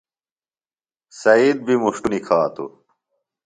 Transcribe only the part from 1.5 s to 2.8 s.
بیۡ مُݜٹو نِکھاتُوۡ۔